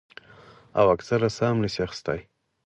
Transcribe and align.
او 0.79 0.85
اکثر 0.95 1.21
ساه 1.37 1.49
هم 1.51 1.57
نشي 1.63 1.81
اخستے 1.87 2.15
ـ 2.23 2.27